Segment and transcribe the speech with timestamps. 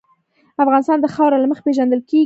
[0.63, 2.19] افغانستان د خاوره له مخې پېژندل کېږي.